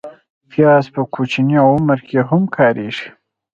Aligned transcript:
پیاز 0.51 0.85
په 0.93 1.01
کوچني 1.13 1.57
عمر 1.71 1.99
کې 2.07 2.19
هم 2.29 2.41
کارېږي 2.55 3.07